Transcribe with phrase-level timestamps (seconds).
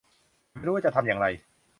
[0.51, 1.27] ฉันไม่รู้ว่าจะทำอย่างไร